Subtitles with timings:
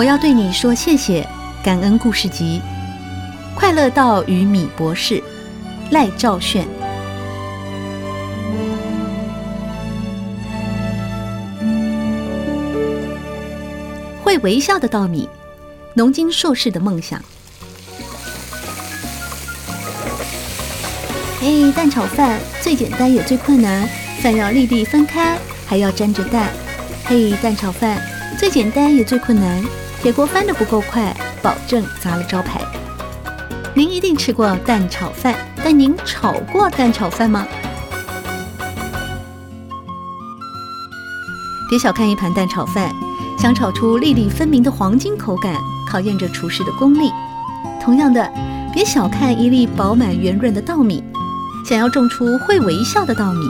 [0.00, 1.28] 我要对你说谢谢，
[1.62, 2.62] 感恩故事集，
[3.54, 5.22] 快乐道与米博士，
[5.90, 6.66] 赖兆炫。
[14.22, 15.28] 会微笑的稻米，
[15.92, 17.22] 农经硕士的梦想。
[21.42, 23.86] 嘿，蛋炒饭最简单也最困难，
[24.22, 26.48] 饭要粒粒分开，还要沾着蛋。
[27.04, 28.00] 嘿，蛋炒饭
[28.38, 29.62] 最简单也最困难。
[30.02, 32.58] 铁锅翻得不够快，保证砸了招牌。
[33.74, 37.46] 您一定吃过蛋炒饭，但您炒过蛋炒饭吗？
[41.68, 42.90] 别小看一盘蛋炒饭，
[43.38, 45.54] 想炒出粒粒分明的黄金口感，
[45.86, 47.12] 考验着厨师的功力。
[47.78, 48.26] 同样的，
[48.72, 51.04] 别小看一粒饱满圆润的稻米，
[51.66, 53.46] 想要种出会微笑的稻米，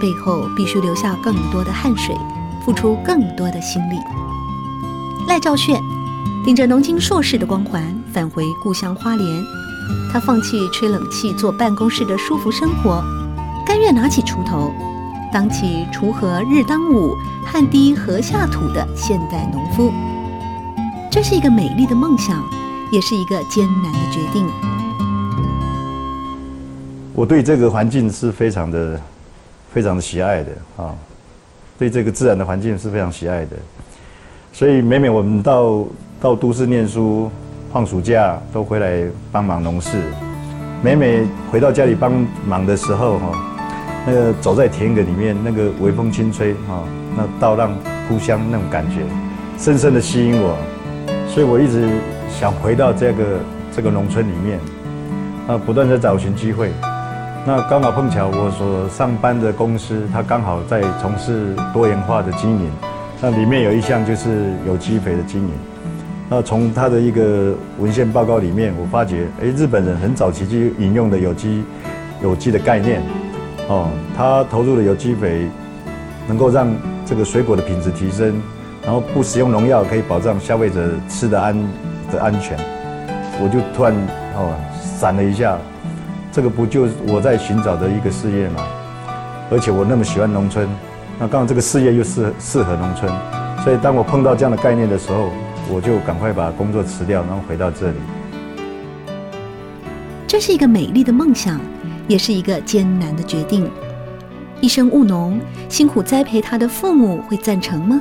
[0.00, 2.14] 背后必须留下更多的汗水，
[2.64, 3.96] 付出更多的心力。
[5.30, 5.80] 赖兆炫
[6.44, 7.80] 顶着农经硕士的光环
[8.12, 9.44] 返回故乡花莲，
[10.12, 13.00] 他放弃吹冷气坐办公室的舒服生活，
[13.64, 14.72] 甘愿拿起锄头，
[15.32, 19.92] 当起“锄禾日当午，汗滴禾下土”的现代农夫。
[21.12, 22.44] 这是一个美丽的梦想，
[22.90, 24.44] 也是一个艰难的决定。
[27.14, 29.00] 我对这个环境是非常的、
[29.72, 30.92] 非常的喜爱的啊，
[31.78, 33.56] 对这个自然的环境是非常喜爱的。
[34.52, 35.84] 所以每每我们到
[36.20, 37.30] 到都市念书，
[37.72, 39.96] 放暑假都回来帮忙农事。
[40.82, 42.12] 每每回到家里帮
[42.46, 43.38] 忙的时候，哈，
[44.06, 46.82] 那个走在田埂里面，那个微风轻吹，哈，
[47.16, 47.70] 那稻浪
[48.08, 49.02] 扑香那种感觉，
[49.56, 50.56] 深深的吸引我。
[51.28, 51.88] 所以我一直
[52.28, 53.24] 想回到这个
[53.74, 54.58] 这个农村里面，
[55.46, 56.70] 啊，不断的找寻机会。
[57.46, 62.70] 那刚好碰巧我所上班的公司，它刚好在从事多元化的经营。
[63.22, 65.50] 那里面有一项就是有机肥的经营。
[66.28, 71.62] 那从他的一个文献报告里面，我发觉，哎，日本人很早期就引用的有机、
[72.22, 73.02] 有机的概念，
[73.68, 75.46] 哦，他投入的有机肥，
[76.26, 76.68] 能够让
[77.04, 78.40] 这个水果的品质提升，
[78.84, 81.54] 然后不使用农药，可以保障消费者吃的安
[82.10, 82.56] 的安全。
[83.42, 83.92] 我就突然
[84.36, 84.54] 哦
[84.98, 85.58] 闪了一下，
[86.32, 88.64] 这个不就我在寻找的一个事业吗？
[89.50, 90.66] 而且我那么喜欢农村。
[91.22, 93.12] 那刚好这个事业又适适合农村，
[93.62, 95.28] 所以当我碰到这样的概念的时候，
[95.70, 97.98] 我就赶快把工作辞掉，然后回到这里。
[100.26, 101.60] 这是一个美丽的梦想，
[102.08, 103.70] 也是一个艰难的决定。
[104.62, 105.38] 一生务农，
[105.68, 108.00] 辛苦栽培他的父母会赞成吗？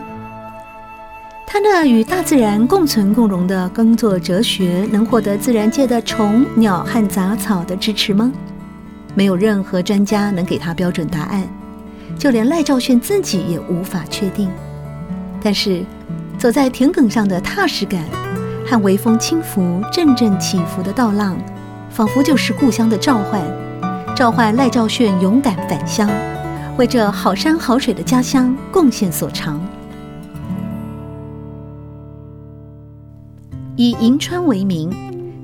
[1.46, 8.32] 他那与大自然共存共荣的耕作哲学，能获得自然界的虫鸟和杂草的支持吗？
[9.14, 11.44] 没有任何专家能给他标准答案。
[12.18, 14.50] 就连赖兆炫自己也无法确定，
[15.42, 15.84] 但是
[16.38, 18.04] 走在田埂上的踏实感
[18.68, 21.38] 和微风轻拂、阵阵起伏的稻浪，
[21.90, 23.42] 仿佛就是故乡的召唤，
[24.16, 26.10] 召唤赖兆炫勇敢返乡，
[26.78, 29.60] 为这好山好水的家乡贡献所长。
[33.78, 34.92] 以银川为名，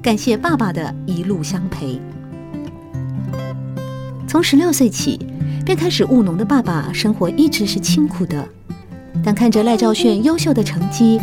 [0.01, 2.01] 感谢爸爸的一路相陪。
[4.27, 5.24] 从十六岁起。
[5.65, 8.47] 便开始务农的爸爸，生活一直是清苦的。
[9.23, 11.19] 但看着赖兆炫优秀的成绩，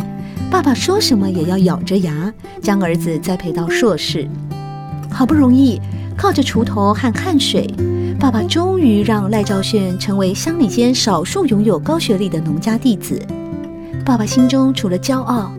[0.51, 2.31] 爸爸说什么也要咬着牙
[2.61, 4.27] 将儿子栽培到硕士。
[5.09, 5.79] 好不容易
[6.17, 7.65] 靠着锄头和汗水，
[8.19, 13.21] 爸爸终于让赖兆炫成为乡里间少数拥有高学历的农家弟子。
[14.03, 15.53] 爸爸心中除了骄傲，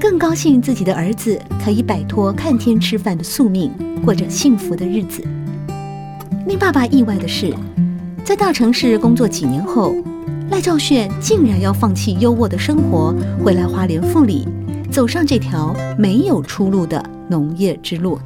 [0.00, 3.70] 更高兴自己的儿子可以摆脱看天吃饭的宿命，
[4.04, 5.22] 过着幸福的日子。
[6.48, 7.54] 令爸爸意外的是，
[8.24, 9.94] 在大城市工作几年后，
[10.50, 14.48] 赖兆炫竟然要放弃优渥的生活，回来花莲富里，
[14.90, 18.18] 走上这条没有出路的农业之路。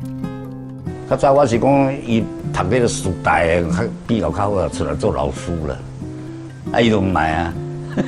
[1.11, 2.23] 较早我是讲，伊
[2.53, 3.41] 读那个师大，
[4.07, 5.77] 比较较好，出来做老师了。
[6.71, 7.55] 啊，伊都唔来啊。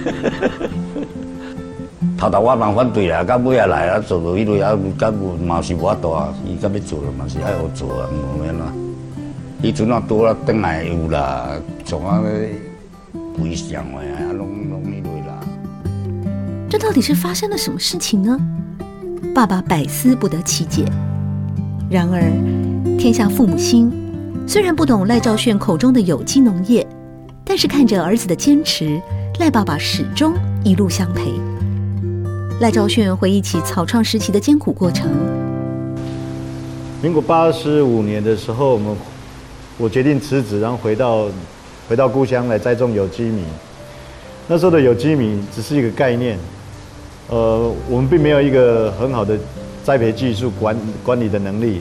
[2.16, 5.10] 头头我蛮反对啦，到尾也来啊，做到迄类啊，到
[5.44, 8.72] 嘛是无法度啊，伊甲要做了嘛是爱我做啊，唔免啦。
[9.62, 11.50] 伊阵啊多啦，等来有啦，
[11.84, 12.52] 从啊咧
[13.38, 15.38] 回想的啊，拢拢迄类啦。
[16.66, 18.40] 这到底是发生了什么事情呢？
[19.34, 20.86] 爸爸百思不得其解。
[21.90, 22.22] 然而，
[22.96, 23.92] 天下父母心，
[24.46, 26.86] 虽然不懂赖兆炫口中的有机农业，
[27.44, 28.98] 但是看着儿子的坚持，
[29.40, 30.32] 赖爸爸始终
[30.64, 31.34] 一路相陪。
[32.60, 35.10] 赖兆炫回忆起草创时期的艰苦过程。
[37.02, 38.96] 民国八十五年的时候，我们
[39.80, 41.26] 我决定辞职，然后回到
[41.88, 43.42] 回到故乡来栽种有机米。
[44.46, 46.38] 那时候的有机米只是一个概念，
[47.28, 49.38] 呃，我们并没有一个很好的
[49.82, 51.80] 栽培技术管管理的能力，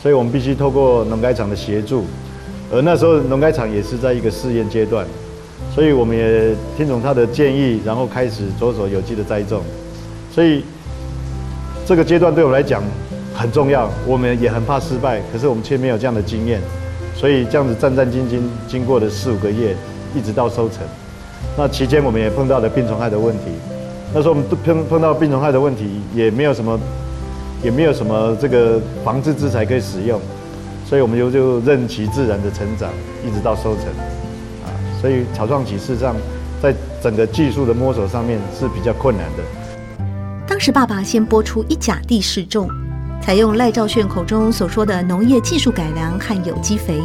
[0.00, 2.04] 所以我们必须透过农改场的协助。
[2.70, 5.04] 而那时候农改场也是在一个试验阶段，
[5.74, 9.62] 所以我们也听从他的建议，然后开始着手有机的栽种。
[10.32, 10.64] 所以
[11.84, 12.82] 这个阶段对我来讲
[13.34, 16.60] 很重要，我们也很怕失败，可是我们却没有这样的经验，
[17.14, 19.76] 所以这样子战战兢兢，经过了四五个月，
[20.14, 20.78] 一直到收成。
[21.56, 23.44] 那期间我们也碰到了病虫害的问题，
[24.14, 26.78] 那时候我们碰碰到病虫害的问题，也没有什么，
[27.62, 30.20] 也没有什么这个防治资材可以使用，
[30.86, 32.88] 所以我们就就任其自然的成长，
[33.26, 33.84] 一直到收成。
[34.64, 36.16] 啊，所以草创期事上
[36.62, 39.42] 在整个技术的摸索上面是比较困难的。
[40.46, 42.68] 当时爸爸先拨出一甲地试种，
[43.22, 47.00] 采用赖兆炫口中所说的农业技术改良和有机肥。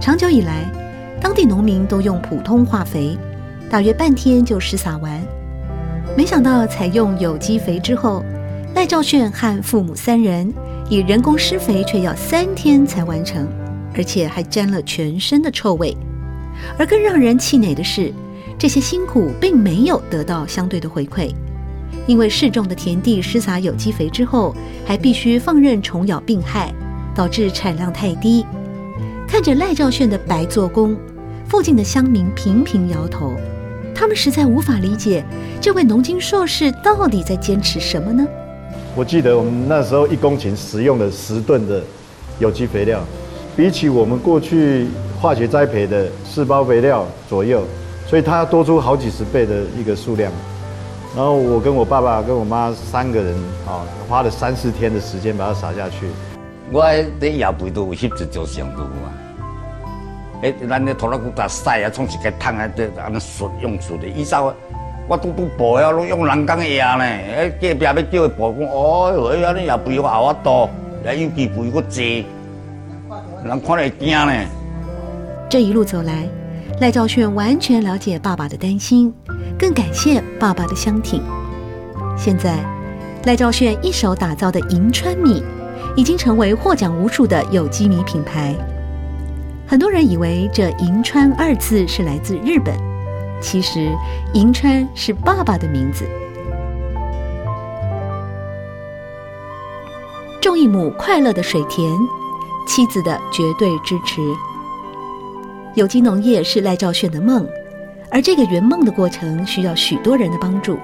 [0.00, 0.64] 长久以来，
[1.20, 3.18] 当地农民都用普通化肥，
[3.68, 5.20] 大约半天就施撒完。
[6.16, 8.24] 没想到采用有机肥之后，
[8.76, 10.54] 赖兆炫和父母三人
[10.88, 13.44] 以人工施肥却要三天才完成，
[13.96, 15.96] 而且还沾了全身的臭味。
[16.78, 18.14] 而更让人气馁的是，
[18.56, 21.34] 这些辛苦并没有得到相对的回馈。
[22.06, 24.54] 因为试种的田地施撒有机肥之后，
[24.86, 26.72] 还必须放任虫咬病害，
[27.14, 28.44] 导致产量太低。
[29.26, 30.96] 看着赖兆炫的白做工，
[31.46, 33.34] 附近的乡民频频摇头，
[33.94, 35.24] 他们实在无法理解
[35.60, 38.26] 这位农经硕士到底在坚持什么呢？
[38.96, 41.82] 我记得我们那时候一公顷使用了十吨的
[42.38, 43.04] 有机肥料，
[43.56, 44.86] 比起我们过去
[45.20, 47.62] 化学栽培的四包肥料左右，
[48.06, 50.32] 所以它要多出好几十倍的一个数量。
[51.18, 53.34] 然后我跟我爸爸跟我妈三个人
[53.66, 56.06] 啊，花了三四天的时间把它撒下去。
[56.70, 56.80] 我
[57.20, 59.10] 在野背都有翕一张相图啊。
[60.42, 64.06] 哎，咱的拖拉机打晒啊，从一个烫啊，这安尼顺用顺的。
[64.06, 64.54] 以前我
[65.08, 67.02] 我都不播呀，用人工野呢。
[67.02, 70.70] 哎，隔壁要叫伊播，讲哦，哎，安尼野背我后我多，
[71.04, 72.26] 也有机背我济，
[73.44, 74.32] 人看了会惊呢。
[75.50, 76.28] 这一路走来，
[76.80, 79.12] 赖兆炫完全了解爸爸的担心。
[79.58, 81.20] 更感谢爸爸的相挺。
[82.16, 82.58] 现在，
[83.24, 85.42] 赖兆炫一手打造的银川米，
[85.96, 88.54] 已经成为获奖无数的有机米品牌。
[89.66, 92.74] 很多人以为这“银川”二字是来自日本，
[93.40, 93.90] 其实
[94.32, 96.04] “银川”是爸爸的名字。
[100.40, 101.92] 种一亩快乐的水田，
[102.68, 104.20] 妻子的绝对支持。
[105.78, 107.46] 有机农业是赖兆炫的梦。
[108.10, 110.76] 而这个圆梦的过程需要许多人的帮助，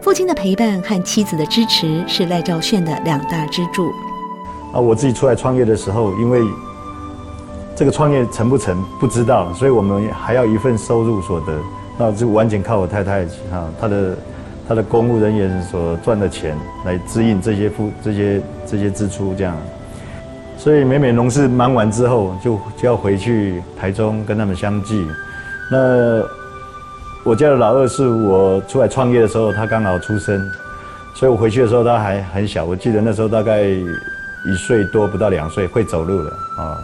[0.00, 3.90] 父亲的陪伴和妻子的支持是赖兆炫的两大支柱。
[4.72, 6.42] 啊，我自己出来创业的时候，因为
[7.74, 11.58] 这个创业成不成不知道，所以我们还要一份收入所得，
[11.98, 14.16] 那就完全靠我太太啊，她的
[14.68, 19.56] 她的公务人员所赚的钱来支应这些付这些这些支出这样。
[20.56, 25.06] 所以每每农事忙完之后，就就要回去台中跟他们相聚。
[25.70, 26.22] 那
[27.22, 30.50] 我家的老二是我出来创业的时候，他刚好出生，
[31.14, 32.64] 所以我回去的时候他还很小。
[32.64, 36.78] 我记得那时候大概一岁多，不到两岁，会走路了啊。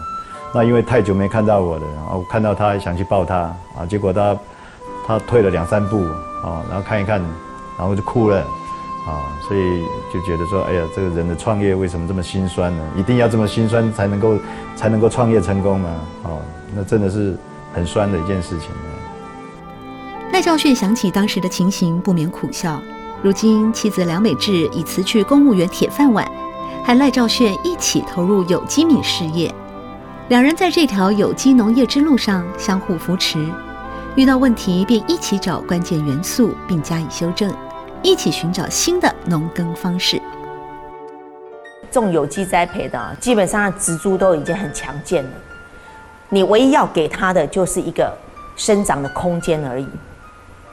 [0.53, 4.37] 那因为太久没看到我了，然后看到他想去抱他啊，结果他
[5.07, 6.03] 他退了两三步
[6.43, 7.21] 啊，然后看一看，
[7.79, 8.43] 然后就哭了
[9.07, 9.31] 啊。
[9.47, 12.83] 所以就觉得说，哎呀，这个人的创业为什么这么心酸呢？
[12.97, 14.37] 一定要这么心酸才能够
[14.75, 15.89] 才能够创业成功吗？
[16.23, 16.39] 哦，
[16.75, 17.37] 那真的是。
[17.73, 18.67] 很酸的一件事情。
[20.33, 22.81] 赖兆炫想起当时的情形，不免苦笑。
[23.23, 26.29] 如今妻子梁美智已辞去公务员铁饭碗，
[26.83, 29.49] 和赖兆炫一起投入有机米事业。
[30.27, 33.39] 两人在这条有机农业之路上相互扶持，
[34.17, 37.49] 遇到问题便一起找关键元素并加以修正，
[38.03, 40.19] 一起寻找新的农耕方式。
[41.91, 45.29] 种有机栽培的，基本上植株都已经很强健了。
[46.29, 48.11] 你唯一要给它的就是一个
[48.55, 49.87] 生长的空间而已。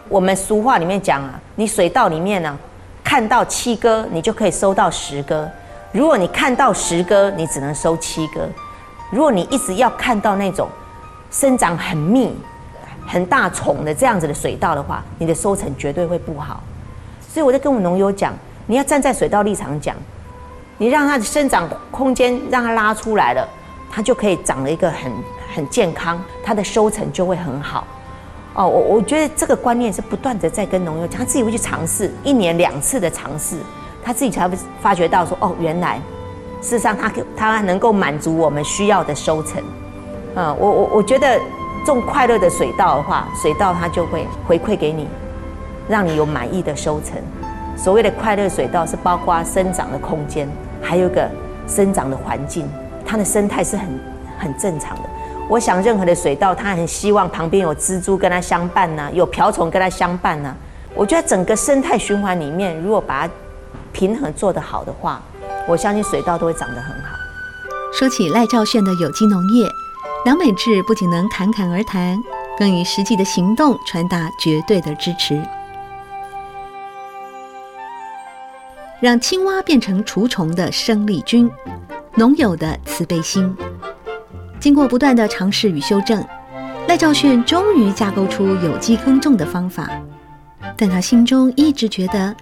[0.09, 2.57] 我们俗话里面讲啊，你水稻里面呢、
[3.05, 5.45] 看到七哥，你就可以收到十哥；
[5.93, 8.49] 如果你看到十哥，你只能收七哥。
[9.11, 10.69] 如果你一直要看到那种
[11.31, 12.35] 生长很密、
[13.07, 16.63] 很大丛的这样子的水稻的话，你的收成绝对会不好。
[17.39, 18.35] 所以我在跟我农友讲，
[18.67, 19.95] 你要站在水稻立场讲，
[20.77, 23.49] 你让它的生长空间让它拉出来了，
[23.89, 25.13] 它就可以长了一个很
[25.55, 27.87] 很健康，它的收成就会很好。
[28.55, 33.57] 哦，我我觉得这个观念是不断的在跟农友讲，他自己会去尝试，一年两次的尝试，
[34.03, 36.01] 他自己才会发觉到说，哦，原来
[36.61, 39.63] 事实上他他能够满足我们需要的收成。
[40.35, 41.41] 嗯，我我我觉得
[41.87, 45.07] 种快乐的水稻的话，水稻它就会回馈给你，
[45.89, 47.17] 让你有满意的收成。
[47.77, 50.49] 所谓的快乐水稻是包括生长的空间，
[50.83, 51.29] 还有一个
[51.67, 52.69] 生长的环境，
[53.07, 54.01] 它的生态是很
[54.39, 55.03] 很正常的。
[55.49, 60.55] 我想，任何的水稻，它很希望旁边有蜘蛛跟它相伴呐、有瓢虫跟它相伴呐、
[60.95, 63.33] 我觉得整个生态循环里面，如果把它
[63.93, 65.23] 平衡做得好的话，
[65.67, 67.17] 我相信水稻都会长得很好。
[67.93, 69.67] 说起赖兆炫的有机农业，
[70.25, 72.19] 梁美智不仅能侃侃而谈，
[72.59, 75.41] 更以实际的行动传达绝对的支持，
[79.01, 81.49] 让青蛙变成除虫的生力军，
[82.17, 83.55] 农友的慈悲心。
[84.59, 86.25] 经过不断的尝试与修正，
[86.89, 89.89] 赖兆炫终于架构出有机耕种的方法。
[90.77, 92.35] 但他心中一直觉得，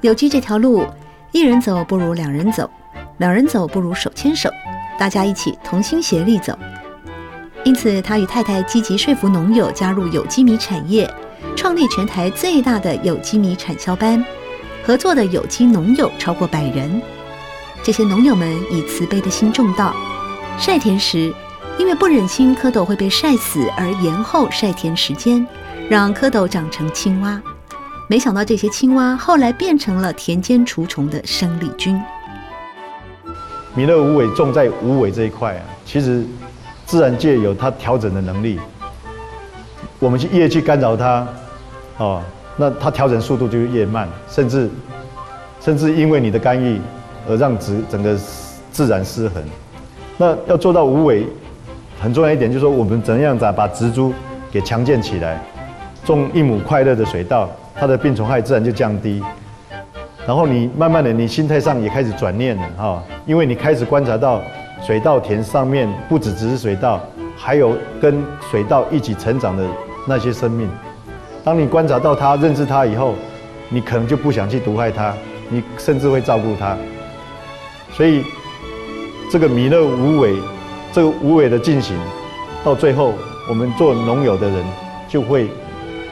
[0.00, 0.86] 有机这条路，
[1.32, 2.70] 一人走不如两人走，
[3.16, 4.48] 两人走不如手牵手，
[4.96, 6.56] 大家一起同心协力走。
[7.64, 11.12] 因此，他与太太积极说服农友加入有机米产业，
[11.56, 14.24] 创立全台最大的有机米产销班，
[14.88, 17.02] 合作的有机农友超过百人。
[17.82, 19.94] 这些农友们以慈悲的心种稻，
[20.58, 21.30] 晒田时，
[21.76, 25.46] 因为不忍心蝌蚪会被晒死，而延后晒田时间，
[25.90, 27.38] 让蝌蚪长成青蛙。
[28.08, 32.00] 没想到这些青蛙后来变成了田间除虫的生力军。
[33.74, 36.24] 弥勒无为种在无为这一块啊，其实
[36.86, 38.58] 自然界有它调整的能力。
[39.98, 41.28] 我们去越去干扰它，
[41.98, 42.22] 哦，
[42.58, 44.68] 那它调整速度就越慢，甚至
[45.60, 46.78] 甚至因为你的干预
[47.26, 48.14] 而让植整个
[48.70, 49.42] 自然失衡。
[50.18, 51.26] 那要做到无为。
[52.00, 54.14] 很重要一点就是说，我们怎样子把植株
[54.52, 55.42] 给强健起来，
[56.04, 59.20] 种一亩快乐的水稻，它的病虫害自然就降低。
[60.24, 64.40] 然后你慢慢的，你心态上也开始转念了哈，因为你开始观察到
[64.80, 67.00] 水稻田上面不只只是水稻，
[67.36, 69.66] 还有跟水稻一起成长的
[70.06, 70.70] 那些生命。
[71.48, 73.14] 当你观察到它、认识它以后，
[73.70, 75.14] 你可能就不想去毒害它，
[75.48, 76.76] 你甚至会照顾它。
[77.90, 78.22] 所以
[79.32, 80.36] 这个弥勒无为。
[80.92, 81.96] 这个无为的进行，
[82.62, 83.14] 到最后，
[83.48, 84.62] 我们做农友的人
[85.08, 85.48] 就会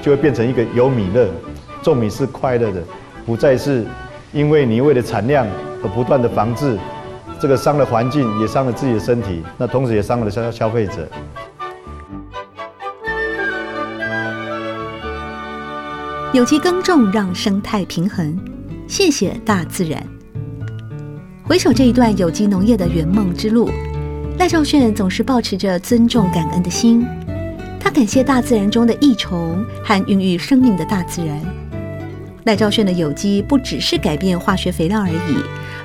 [0.00, 1.28] 就会变成一个有米乐，
[1.82, 2.82] 种米是快乐的，
[3.26, 3.84] 不再是
[4.32, 5.46] 因为你为了产量
[5.82, 6.78] 而不断的防治，
[7.38, 11.06] 这个伤了环境，也伤了自己的身体，那同时也伤了消消费者。
[16.32, 18.36] 有机耕种让生态平衡，
[18.88, 20.02] 谢谢大自然。
[21.44, 23.70] 回首这一段有机农业的圆梦之路。
[24.38, 27.06] 赖兆炫总是保持着尊重、感恩的心，
[27.80, 31.40] 他感谢大自然中的益虫和孕育生命的大自然。
[32.44, 35.36] 赖兆炫的有机不只是改变化学肥料而已，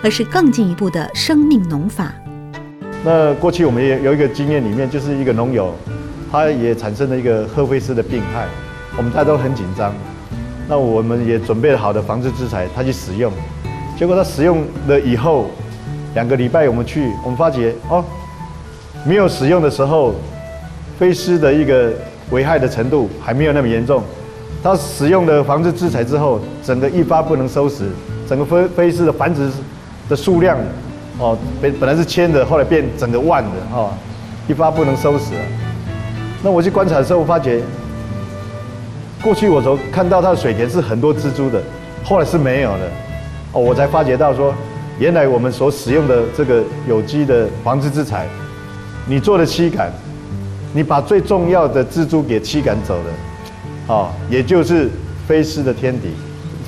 [0.03, 2.11] 而是更进一步的生命农法。
[3.05, 5.73] 那过去我们也有一个经验，里面就是一个农友，
[6.31, 8.47] 他也产生了一个赫菲斯的病害，
[8.97, 9.93] 我们大家都很紧张。
[10.67, 13.31] 那我们也准备好的防治资材，他去使用，
[13.97, 15.47] 结果他使用了以后，
[16.13, 18.03] 两个礼拜我们去，我们发觉哦。
[19.03, 20.13] 没有使用的时候，
[20.99, 21.91] 飞虱的一个
[22.29, 24.03] 危害的程度还没有那么严重。
[24.63, 27.89] 他使用了防治资材之后，整个一发不能收拾，
[28.29, 29.49] 整个飞飞虱的繁殖
[30.07, 30.55] 的数量，
[31.17, 33.91] 哦，本本来是千的，后来变整个万的，哈，
[34.47, 35.33] 一发不能收拾。
[36.43, 37.59] 那我去观察的时候，我发觉，
[39.21, 41.61] 过去我所看到它的水田是很多蜘蛛的，
[42.03, 42.89] 后来是没有的，
[43.53, 44.51] 哦，我才发觉到说，
[44.97, 48.27] 原来我们所使用的这个有机的防治之材。
[49.07, 49.91] 你做了驱赶，
[50.73, 54.89] 你把最重要的蜘蛛给驱赶走了，啊，也就是
[55.27, 56.09] 飞虱的天敌。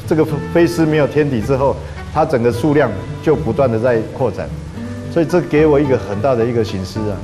[0.08, 1.76] 这个飞虱没有天敌之后，
[2.14, 2.92] 它整个数量
[3.24, 4.48] 就不断的在扩展，
[5.12, 7.18] 所以这给我一个很大的一个形式啊，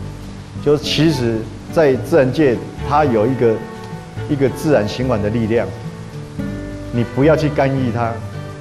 [0.65, 1.37] 就其实，
[1.71, 2.55] 在自然界
[2.87, 3.53] 它有一个
[4.27, 5.67] 一个自然循环的力量，
[6.91, 8.11] 你不要去干预它，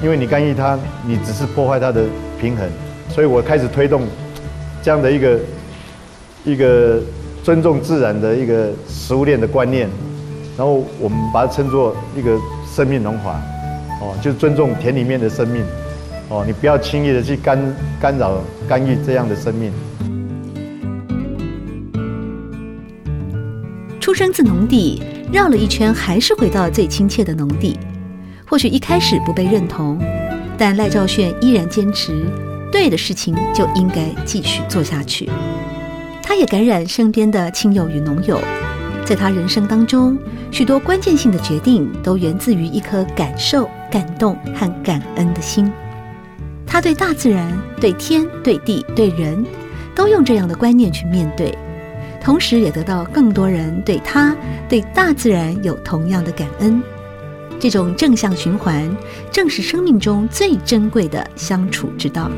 [0.03, 2.05] 因为你干预它，你只是破坏它的
[2.41, 2.69] 平衡。
[3.09, 4.03] 所以我开始推动
[4.83, 5.39] 这样的一个。
[6.45, 6.99] 一个
[7.43, 9.87] 尊重自然的一个食物链的观念，
[10.57, 13.39] 然后我们把它称作一个生命农法，
[14.01, 15.63] 哦，就是尊重田里面的生命，
[16.31, 17.59] 哦，你不要轻易的去干
[18.01, 19.71] 干扰干预这样的生命。
[24.09, 27.79] 出生自农地，绕了一圈还是回到最亲切的农地。
[28.47, 30.01] 或许一开始不被认同，
[30.57, 32.25] 但赖兆炫依然坚持，
[32.73, 35.29] 对的事情就应该继续做下去。
[36.23, 38.41] 他也感染身边的亲友与农友。
[39.05, 40.17] 在他人生当中，
[40.51, 45.71] 许多关键性的决定都源自于一颗感受、感动和感恩的心。
[46.67, 49.45] 他对大自然、对天、对地、对人，
[49.95, 51.55] 都用这样的观念去面对，
[52.29, 54.37] 同时也得到更多人对他、
[54.69, 56.83] 对大自然有同样的感恩。
[57.59, 58.87] 这种正向循环，
[59.33, 62.31] 正是生命中最珍贵的相处之道。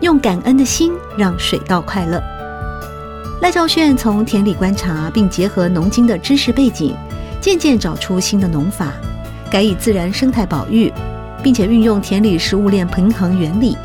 [0.00, 2.20] 用感恩的心，让水稻快乐。
[3.40, 6.96] 赖兆炫从田里观察，并结合农经的知识背景，
[7.40, 8.94] 渐渐找出新的农法，
[9.48, 10.92] 改以自然生态保育，
[11.40, 13.78] 并且运用田里食物链平衡原理，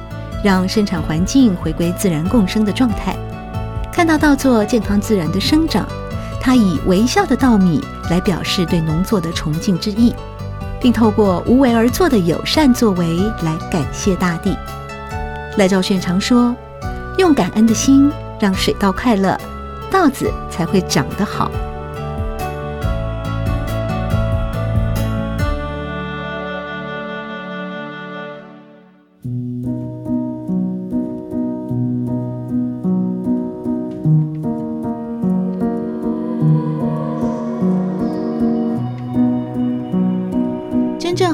[0.44, 3.16] 让生产环境回归自然共生的状态。
[3.98, 5.84] 看到稻作健康自然的生长，
[6.40, 10.14] 他以微笑的稻米来表示对农作的崇敬之意，
[10.80, 14.56] 并透过无为而作的友善作为来感谢大地。
[15.58, 16.56] 赖兆炫常说
[17.18, 19.36] ：“用感恩的心。”让水稻快乐，
[19.90, 21.50] 稻子才会长得好。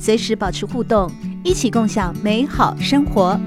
[0.00, 1.12] 随时保持互动，
[1.44, 3.38] 一起共享美好生活。